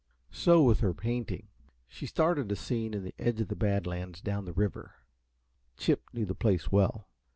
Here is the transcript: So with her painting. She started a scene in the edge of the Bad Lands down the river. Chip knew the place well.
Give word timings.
So 0.31 0.63
with 0.63 0.79
her 0.79 0.95
painting. 0.95 1.49
She 1.87 2.07
started 2.07 2.51
a 2.51 2.55
scene 2.55 2.95
in 2.95 3.03
the 3.03 3.13
edge 3.19 3.39
of 3.39 3.49
the 3.49 3.55
Bad 3.55 3.85
Lands 3.85 4.19
down 4.19 4.45
the 4.45 4.51
river. 4.51 4.95
Chip 5.77 6.01
knew 6.11 6.25
the 6.25 6.33
place 6.33 6.71
well. 6.71 7.07